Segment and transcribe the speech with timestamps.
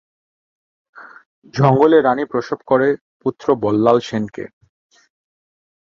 [1.53, 2.87] জঙ্গলে রানী প্রসব করে
[3.21, 4.45] পুত্র বল্লাল সেন কে।